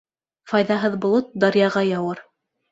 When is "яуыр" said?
1.93-2.27